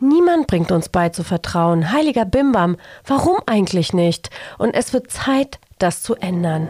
[0.00, 1.90] Niemand bringt uns bei zu vertrauen.
[1.92, 4.30] Heiliger Bimbam, warum eigentlich nicht?
[4.56, 6.68] Und es wird Zeit, das zu ändern.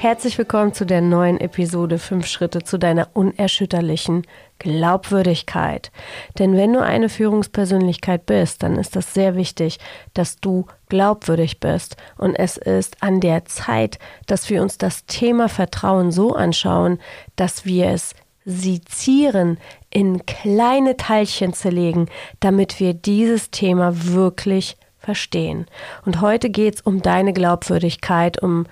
[0.00, 4.26] Herzlich willkommen zu der neuen Episode 5 Schritte zu deiner unerschütterlichen
[4.58, 5.92] Glaubwürdigkeit.
[6.38, 9.78] Denn wenn du eine Führungspersönlichkeit bist, dann ist das sehr wichtig,
[10.14, 11.98] dass du glaubwürdig bist.
[12.16, 16.98] Und es ist an der Zeit, dass wir uns das Thema Vertrauen so anschauen,
[17.36, 18.14] dass wir es
[18.46, 19.58] sezieren,
[19.90, 22.08] in kleine Teilchen zerlegen,
[22.40, 25.66] damit wir dieses Thema wirklich verstehen.
[26.06, 28.64] Und heute geht es um deine Glaubwürdigkeit, um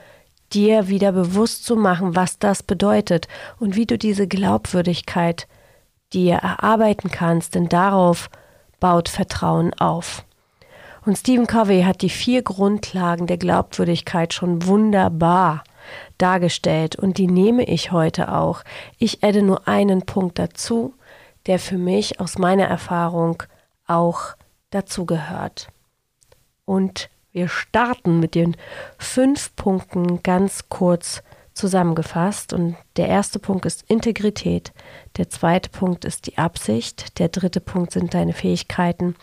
[0.53, 5.47] dir wieder bewusst zu machen, was das bedeutet und wie du diese Glaubwürdigkeit
[6.13, 8.31] dir erarbeiten kannst, denn darauf
[8.81, 10.25] baut Vertrauen auf.
[11.05, 15.65] Und Stephen Covey hat die vier Grundlagen der Glaubwürdigkeit schon wunderbar
[16.19, 18.63] dargestellt und die nehme ich heute auch.
[18.99, 20.95] Ich adde nur einen Punkt dazu,
[21.47, 23.43] der für mich aus meiner Erfahrung
[23.87, 24.35] auch
[24.71, 25.69] dazu gehört.
[26.65, 28.57] Und wir starten mit den
[28.99, 31.23] fünf Punkten ganz kurz
[31.55, 32.53] zusammengefasst.
[32.53, 34.73] Und der erste Punkt ist Integrität,
[35.19, 39.15] der zweite Punkt ist die Absicht, der dritte Punkt sind deine Fähigkeiten,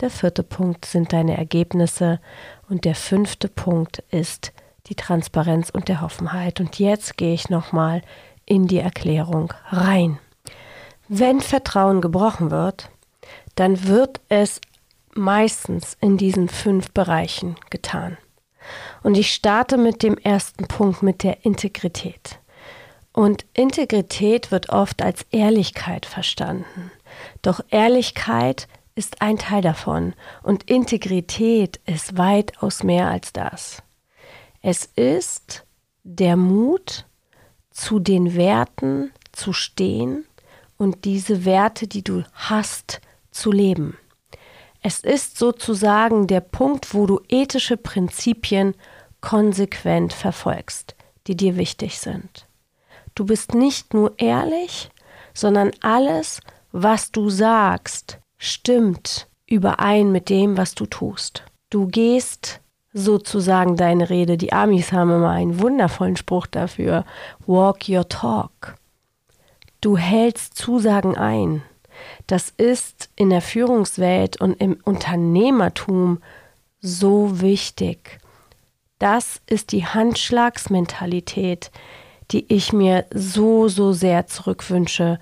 [0.00, 2.20] der vierte Punkt sind deine Ergebnisse
[2.70, 4.54] und der fünfte Punkt ist
[4.86, 6.60] die Transparenz und der Offenheit.
[6.60, 8.00] Und jetzt gehe ich nochmal
[8.46, 10.18] in die Erklärung rein.
[11.08, 12.88] Wenn Vertrauen gebrochen wird,
[13.56, 14.58] dann wird es
[15.18, 18.16] meistens in diesen fünf Bereichen getan.
[19.02, 22.38] Und ich starte mit dem ersten Punkt, mit der Integrität.
[23.12, 26.90] Und Integrität wird oft als Ehrlichkeit verstanden.
[27.42, 33.82] Doch Ehrlichkeit ist ein Teil davon und Integrität ist weitaus mehr als das.
[34.60, 35.64] Es ist
[36.02, 37.06] der Mut,
[37.70, 40.24] zu den Werten zu stehen
[40.78, 43.00] und diese Werte, die du hast,
[43.30, 43.96] zu leben.
[44.82, 48.74] Es ist sozusagen der Punkt, wo du ethische Prinzipien
[49.20, 50.94] konsequent verfolgst,
[51.26, 52.46] die dir wichtig sind.
[53.14, 54.90] Du bist nicht nur ehrlich,
[55.34, 56.40] sondern alles,
[56.72, 61.42] was du sagst, stimmt überein mit dem, was du tust.
[61.70, 62.60] Du gehst
[62.92, 64.36] sozusagen deine Rede.
[64.36, 67.04] Die Amis haben immer einen wundervollen Spruch dafür.
[67.46, 68.76] Walk your talk.
[69.80, 71.62] Du hältst Zusagen ein.
[72.26, 76.18] Das ist in der Führungswelt und im Unternehmertum
[76.80, 78.18] so wichtig.
[78.98, 81.70] Das ist die Handschlagsmentalität,
[82.30, 85.18] die ich mir so, so sehr zurückwünsche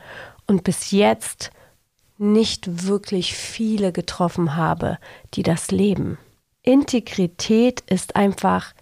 [0.47, 1.51] und bis jetzt
[2.19, 4.99] nicht wirklich viele getroffen habe,
[5.35, 6.19] die das leben.
[6.63, 8.75] Integrität ist einfach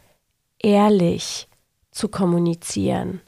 [0.62, 1.48] ehrlich
[1.90, 3.20] zu kommunizieren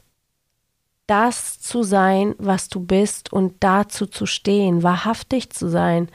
[1.07, 6.09] das zu sein, was du bist und dazu zu stehen, wahrhaftig zu sein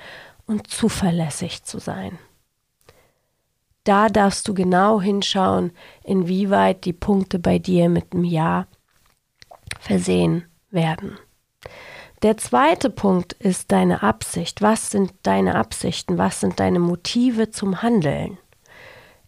[0.47, 2.19] und zuverlässig zu sein.
[3.85, 5.73] Da darfst du genau hinschauen,
[6.05, 8.67] inwieweit die Punkte bei dir mit einem Ja
[9.81, 11.19] versehen werden.
[12.23, 14.63] Der zweite Punkt ist deine Absicht.
[14.63, 16.19] Was sind deine Absichten?
[16.19, 18.39] Was sind deine Motive zum Handeln?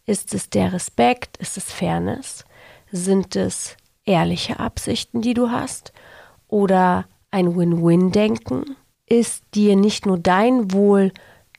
[0.05, 1.35] Ist es der Respekt?
[1.37, 2.45] Ist es Fairness?
[2.91, 5.93] Sind es ehrliche Absichten, die du hast
[6.47, 8.75] oder ein Win-Win-Denken?
[9.05, 11.11] Ist dir nicht nur dein Wohl,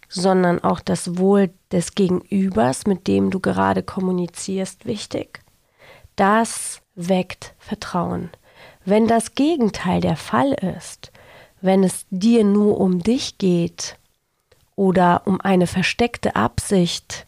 [0.08, 5.40] sondern auch das Wohl des Gegenübers, mit dem du gerade kommunizierst, wichtig?
[6.16, 8.30] Das weckt Vertrauen.
[8.84, 11.12] Wenn das Gegenteil der Fall ist,
[11.60, 13.98] wenn es dir nur um dich geht
[14.76, 17.26] oder um eine versteckte Absicht,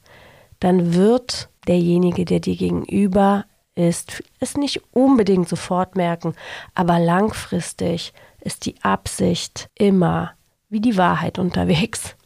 [0.61, 3.45] dann wird derjenige, der dir gegenüber
[3.79, 6.35] ist, es nicht unbedingt sofort merken,
[6.75, 10.33] aber langfristig ist die Absicht immer
[10.69, 12.17] wie die Wahrheit unterwegs.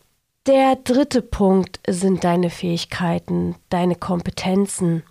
[0.46, 5.04] Der dritte Punkt sind deine Fähigkeiten, deine Kompetenzen.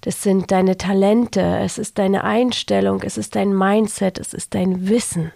[0.00, 4.88] Das sind deine Talente, es ist deine Einstellung, es ist dein Mindset, es ist dein
[4.88, 5.30] Wissen.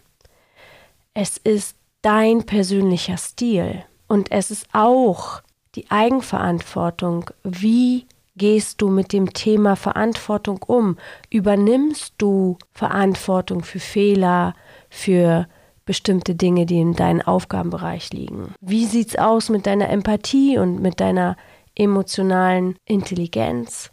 [1.12, 3.84] Es ist dein persönlicher Stil.
[4.08, 5.42] Und es ist auch
[5.74, 8.06] die Eigenverantwortung, wie
[8.36, 10.96] gehst du mit dem Thema Verantwortung um?
[11.30, 14.54] Übernimmst du Verantwortung für Fehler,
[14.90, 15.46] für
[15.84, 18.54] bestimmte Dinge, die in deinem Aufgabenbereich liegen?
[18.60, 21.36] Wie sieht's aus mit deiner Empathie und mit deiner
[21.74, 23.90] emotionalen Intelligenz?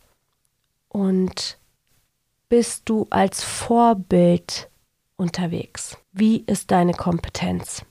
[0.87, 1.57] Und
[2.47, 4.69] bist du als Vorbild
[5.17, 5.97] unterwegs?
[6.11, 7.85] Wie ist deine Kompetenz?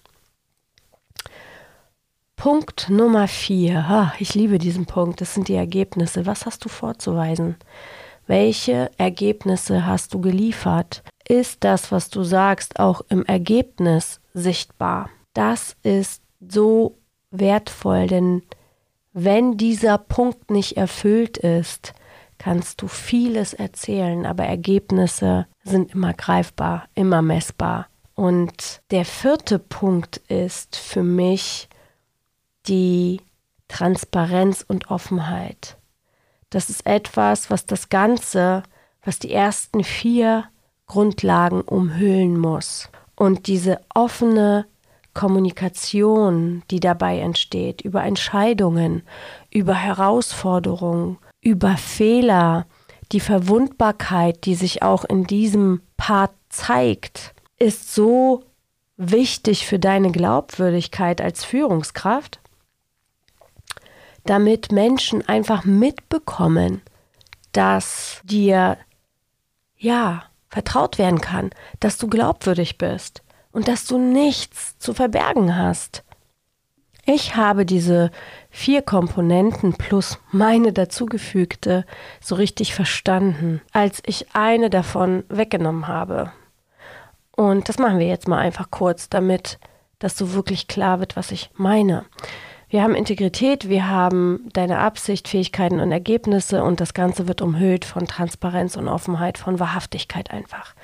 [2.39, 4.13] Punkt Nummer vier.
[4.21, 5.21] ich liebe diesen Punkt.
[5.21, 6.25] Das sind die Ergebnisse.
[6.25, 7.57] Was hast du vorzuweisen?
[8.29, 11.03] Welche Ergebnisse hast du geliefert?
[11.27, 15.11] Ist das, was du sagst, auch im Ergebnis sichtbar?
[15.35, 16.97] Das ist so
[17.33, 18.43] wertvoll, denn
[19.13, 21.93] wenn dieser Punkt nicht erfüllt ist,
[22.39, 27.89] kannst du vieles erzählen, aber Ergebnisse sind immer greifbar, immer messbar.
[28.15, 31.68] Und der vierte Punkt ist für mich
[32.69, 33.21] die
[33.69, 35.77] Transparenz und Offenheit.
[36.51, 38.63] Das ist etwas, was das Ganze,
[39.05, 40.45] was die ersten vier
[40.87, 42.89] Grundlagen umhüllen muss.
[43.15, 44.67] Und diese offene
[45.13, 49.03] Kommunikation, die dabei entsteht, über Entscheidungen,
[49.51, 52.67] über Herausforderungen, über Fehler,
[53.13, 58.45] die Verwundbarkeit, die sich auch in diesem Part zeigt, ist so
[58.97, 62.41] wichtig für deine Glaubwürdigkeit als Führungskraft,
[64.29, 66.83] damit Menschen einfach mitbekommen,
[67.53, 68.77] dass dir
[69.77, 73.23] ja vertraut werden kann, dass du glaubwürdig bist
[73.53, 76.05] und dass du nichts zu verbergen hast.
[77.07, 78.11] Ich habe diese
[78.51, 81.87] vier Komponenten plus meine dazugefügte
[82.21, 86.33] so richtig verstanden, als ich eine davon weggenommen habe.
[87.35, 89.59] Und das machen wir jetzt mal einfach kurz, damit
[89.99, 92.05] das so wirklich klar wird, was ich meine.
[92.71, 97.87] Wir haben Integrität, wir haben deine Absicht, Fähigkeiten und Ergebnisse und das Ganze wird umhüllt
[97.87, 100.75] von Transparenz und Offenheit, von Wahrhaftigkeit einfach.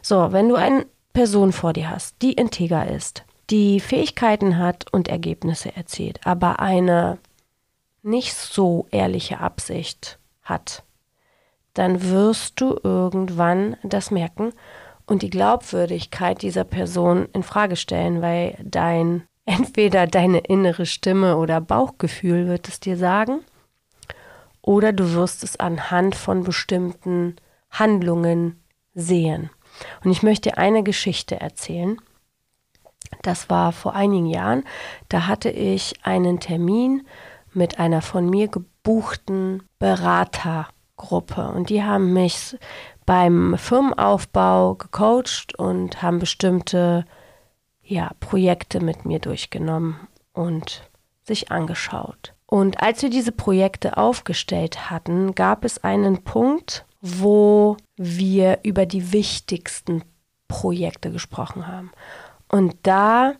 [0.00, 5.08] So, wenn du eine Person vor dir hast, die integer ist, die Fähigkeiten hat und
[5.08, 7.18] Ergebnisse erzielt, aber eine
[8.02, 10.82] nicht so ehrliche Absicht hat,
[11.74, 14.52] dann wirst du irgendwann das merken
[15.06, 21.60] und die Glaubwürdigkeit dieser Person in Frage stellen, weil dein Entweder deine innere Stimme oder
[21.60, 23.40] Bauchgefühl wird es dir sagen,
[24.62, 27.36] oder du wirst es anhand von bestimmten
[27.70, 28.62] Handlungen
[28.94, 29.50] sehen.
[30.02, 32.00] Und ich möchte eine Geschichte erzählen.
[33.22, 34.64] Das war vor einigen Jahren.
[35.08, 37.06] Da hatte ich einen Termin
[37.52, 41.48] mit einer von mir gebuchten Beratergruppe.
[41.48, 42.56] Und die haben mich
[43.04, 47.04] beim Firmenaufbau gecoacht und haben bestimmte
[47.84, 50.88] ja, Projekte mit mir durchgenommen und
[51.22, 52.34] sich angeschaut.
[52.46, 59.12] Und als wir diese Projekte aufgestellt hatten, gab es einen Punkt, wo wir über die
[59.12, 60.02] wichtigsten
[60.48, 61.90] Projekte gesprochen haben.
[62.48, 63.34] Und da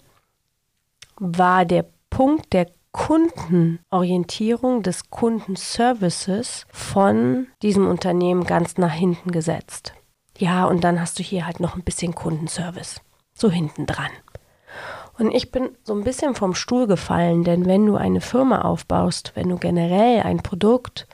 [1.16, 9.94] war der Punkt der Kundenorientierung des Kundenservices von diesem Unternehmen ganz nach hinten gesetzt.
[10.38, 13.00] Ja, und dann hast du hier halt noch ein bisschen Kundenservice.
[13.34, 14.10] So hinten dran.
[15.18, 19.32] Und ich bin so ein bisschen vom Stuhl gefallen, denn wenn du eine Firma aufbaust,
[19.34, 21.06] wenn du generell ein Produkt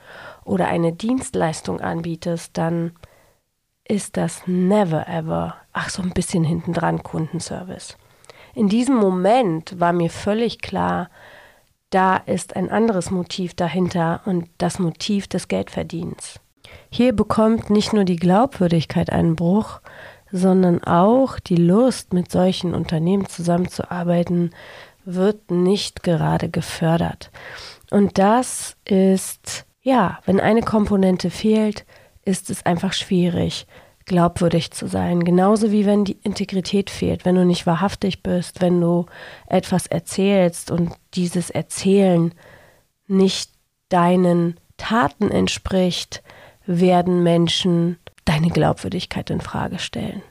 [0.44, 2.93] oder eine Dienstleistung anbietest, dann
[3.87, 7.97] ist das never ever, ach so ein bisschen hinten dran Kundenservice.
[8.55, 11.11] In diesem Moment war mir völlig klar,
[11.91, 16.41] da ist ein anderes Motiv dahinter und das Motiv des Geldverdienens.
[16.88, 19.81] Hier bekommt nicht nur die Glaubwürdigkeit einen Bruch,
[20.32, 24.50] sondern auch die Lust, mit solchen Unternehmen zusammenzuarbeiten,
[25.05, 27.31] wird nicht gerade gefördert.
[27.91, 31.85] Und das ist, ja, wenn eine Komponente fehlt,
[32.25, 33.67] ist es einfach schwierig,
[34.05, 35.25] glaubwürdig zu sein.
[35.25, 39.06] Genauso wie wenn die Integrität fehlt, wenn du nicht wahrhaftig bist, wenn du
[39.46, 42.32] etwas erzählst und dieses Erzählen
[43.06, 43.51] nicht
[43.89, 46.22] deinen Taten entspricht,
[46.67, 50.22] werden Menschen deine Glaubwürdigkeit in Frage stellen.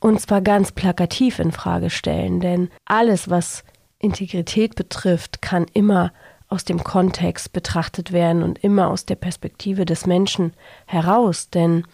[0.00, 3.64] Und zwar ganz plakativ in Frage stellen, denn alles, was
[3.98, 6.12] Integrität betrifft, kann immer
[6.48, 10.52] aus dem Kontext betrachtet werden und immer aus der Perspektive des Menschen
[10.86, 11.50] heraus.
[11.50, 11.86] Denn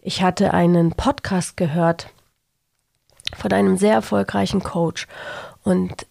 [0.00, 2.08] ich hatte einen Podcast gehört
[3.34, 5.06] von einem sehr erfolgreichen Coach
[5.62, 6.06] und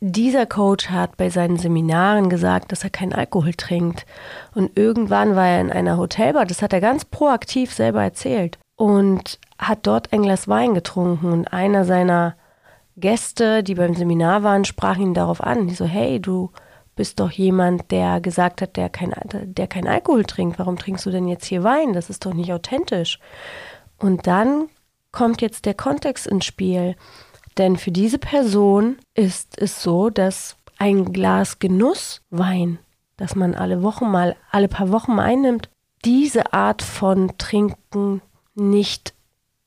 [0.00, 4.06] dieser Coach hat bei seinen Seminaren gesagt, dass er keinen Alkohol trinkt.
[4.54, 8.58] Und irgendwann war er in einer Hotelbar, das hat er ganz proaktiv selber erzählt.
[8.76, 11.32] Und hat dort ein Glas Wein getrunken.
[11.32, 12.36] Und einer seiner
[12.96, 15.66] Gäste, die beim Seminar waren, sprach ihn darauf an.
[15.66, 16.50] Die so, hey, du
[16.94, 20.58] bist doch jemand, der gesagt hat, der kein, der kein Alkohol trinkt.
[20.58, 21.92] Warum trinkst du denn jetzt hier Wein?
[21.92, 23.18] Das ist doch nicht authentisch.
[23.98, 24.68] Und dann
[25.10, 26.94] kommt jetzt der Kontext ins Spiel.
[27.58, 32.78] Denn für diese Person ist es so, dass ein Glas Genusswein,
[33.16, 35.68] das man alle Wochen mal, alle paar Wochen mal einnimmt,
[36.04, 38.22] diese Art von Trinken
[38.54, 39.12] nicht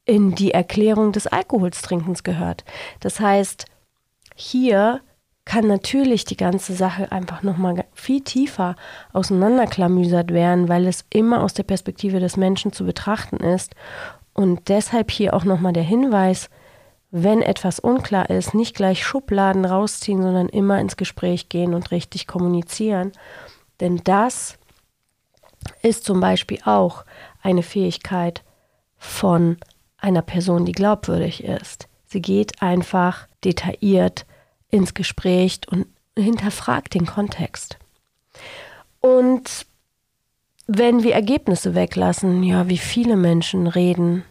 [0.06, 2.64] in die Erklärung des Alkoholstrinkens gehört.
[3.02, 3.66] Das heißt,
[4.36, 5.02] hier
[5.44, 8.76] kann natürlich die ganze Sache einfach nochmal viel tiefer
[9.12, 13.76] auseinanderklamüsert werden, weil es immer aus der Perspektive des Menschen zu betrachten ist.
[14.34, 16.50] Und deshalb hier auch nochmal der Hinweis,
[17.12, 22.26] wenn etwas unklar ist, nicht gleich Schubladen rausziehen, sondern immer ins Gespräch gehen und richtig
[22.26, 23.12] kommunizieren.
[23.82, 24.58] Denn das
[25.82, 27.04] ist zum Beispiel auch
[27.42, 28.44] eine Fähigkeit
[28.98, 29.58] von
[29.98, 31.88] einer Person, die glaubwürdig ist.
[32.06, 34.26] Sie geht einfach detailliert
[34.70, 35.88] ins Gespräch und
[36.18, 37.78] hinterfragt den Kontext.
[39.02, 39.66] Und
[40.68, 44.24] wenn wir Ergebnisse weglassen, ja, wie viele Menschen reden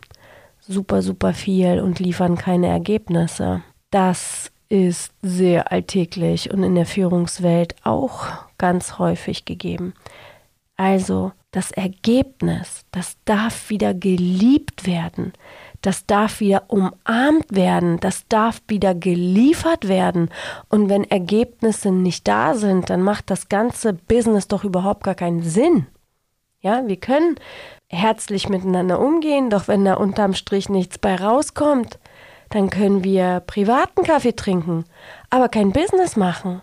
[0.60, 3.62] super, super viel und liefern keine Ergebnisse.
[3.90, 9.94] Das ist sehr alltäglich und in der Führungswelt auch ganz häufig gegeben.
[10.76, 15.32] Also das Ergebnis, das darf wieder geliebt werden,
[15.82, 20.30] das darf wieder umarmt werden, das darf wieder geliefert werden.
[20.68, 25.42] Und wenn Ergebnisse nicht da sind, dann macht das ganze Business doch überhaupt gar keinen
[25.42, 25.86] Sinn.
[26.60, 27.36] Ja, wir können
[27.90, 31.98] herzlich miteinander umgehen, doch wenn da unterm Strich nichts bei rauskommt,
[32.48, 34.84] dann können wir privaten Kaffee trinken,
[35.28, 36.62] aber kein Business machen.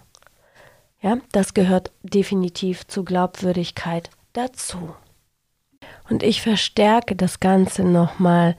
[1.01, 4.95] Ja, das gehört definitiv zu Glaubwürdigkeit dazu.
[6.09, 8.55] Und ich verstärke das Ganze nochmal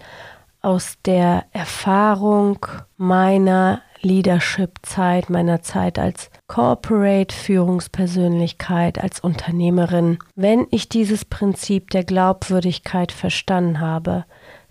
[0.61, 2.65] aus der Erfahrung
[2.97, 10.19] meiner Leadership-Zeit, meiner Zeit als Corporate-Führungspersönlichkeit, als Unternehmerin.
[10.35, 14.25] Wenn ich dieses Prinzip der Glaubwürdigkeit verstanden habe,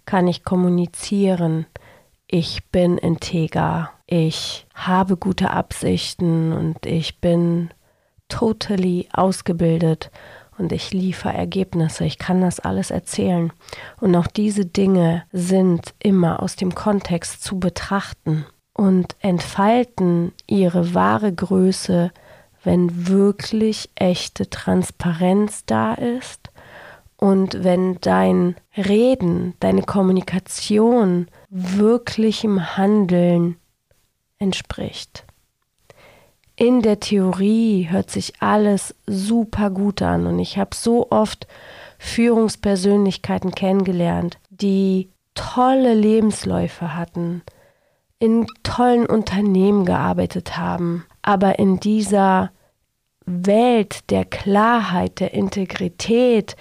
[0.06, 1.66] kann ich kommunizieren.
[2.28, 3.92] Ich bin integer.
[4.08, 7.70] Ich habe gute Absichten und ich bin
[8.28, 10.12] totally ausgebildet
[10.58, 12.06] und ich liefere Ergebnisse.
[12.06, 13.54] Ich kann das alles erzählen.
[14.02, 18.46] Und auch diese Dinge sind immer aus dem Kontext zu betrachten
[18.78, 22.12] und entfalten ihre wahre Größe,
[22.64, 26.52] wenn wirklich echte Transparenz da ist
[27.18, 33.58] und wenn dein Reden, deine Kommunikation wirklichem Handeln
[34.38, 35.26] entspricht.
[36.56, 41.48] In der Theorie hört sich alles super gut an und ich habe so oft
[42.00, 47.42] Führungspersönlichkeiten kennengelernt, die tolle Lebensläufe hatten,
[48.20, 52.52] in tollen Unternehmen gearbeitet haben, aber in dieser
[53.26, 56.56] Welt der Klarheit, der Integrität,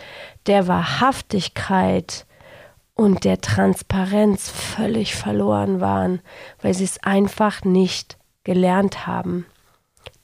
[0.46, 2.26] der Wahrhaftigkeit
[2.94, 6.20] und der Transparenz völlig verloren waren,
[6.60, 9.46] weil sie es einfach nicht gelernt haben.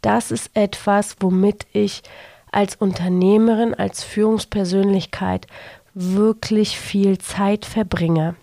[0.01, 2.03] Das ist etwas, womit ich
[2.51, 5.47] als Unternehmerin, als Führungspersönlichkeit
[5.95, 8.35] wirklich viel Zeit verbringe.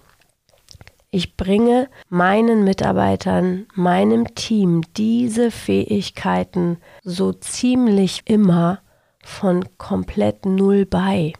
[1.11, 8.81] Ich bringe meinen Mitarbeitern, meinem Team diese Fähigkeiten so ziemlich immer
[9.23, 11.33] von komplett null bei.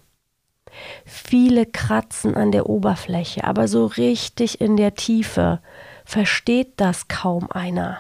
[1.05, 5.61] Viele kratzen an der Oberfläche, aber so richtig in der Tiefe
[6.03, 7.99] versteht das kaum einer.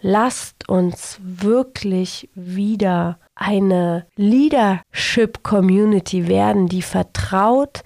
[0.00, 7.82] Lasst uns wirklich wieder eine Leadership Community werden, die vertraut,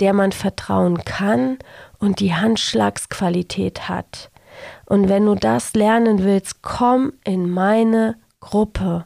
[0.00, 1.58] der man vertrauen kann
[1.98, 4.30] und die Handschlagsqualität hat.
[4.86, 9.04] Und wenn du das lernen willst, komm in meine Gruppe.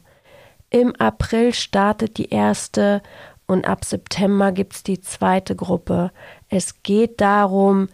[0.69, 3.01] Im April startet die erste
[3.47, 6.11] und ab September gibt es die zweite Gruppe.
[6.49, 7.89] Es geht darum,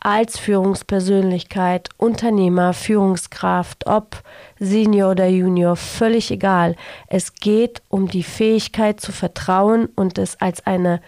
[0.00, 4.22] als Führungspersönlichkeit, Unternehmer, Führungskraft, ob
[4.58, 6.76] Senior oder Junior, völlig egal.
[7.08, 11.00] Es geht um die Fähigkeit zu vertrauen und es als eine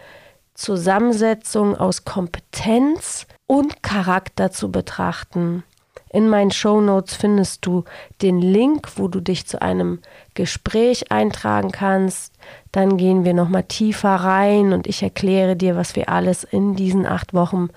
[0.60, 5.64] Zusammensetzung aus Kompetenz und Charakter zu betrachten.
[6.12, 7.84] In meinen Show Notes findest du
[8.20, 10.00] den Link, wo du dich zu einem
[10.34, 12.34] Gespräch eintragen kannst.
[12.72, 17.06] Dann gehen wir nochmal tiefer rein und ich erkläre dir, was wir alles in diesen
[17.06, 17.70] acht Wochen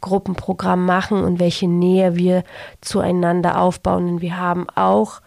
[0.00, 2.42] Gruppenprogramm machen und welche Nähe wir
[2.80, 4.08] zueinander aufbauen.
[4.08, 5.20] Und wir haben auch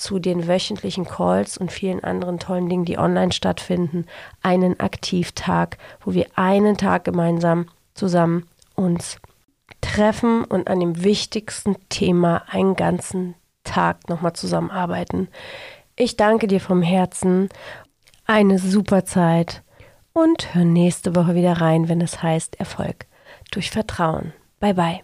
[0.00, 4.06] zu den wöchentlichen Calls und vielen anderen tollen Dingen, die online stattfinden,
[4.42, 9.18] einen Aktivtag, wo wir einen Tag gemeinsam zusammen uns
[9.82, 15.28] treffen und an dem wichtigsten Thema einen ganzen Tag nochmal zusammenarbeiten.
[15.96, 17.50] Ich danke dir vom Herzen.
[18.24, 19.62] Eine super Zeit
[20.14, 23.06] und hör nächste Woche wieder rein, wenn es heißt Erfolg
[23.50, 24.32] durch Vertrauen.
[24.60, 25.00] Bye bye.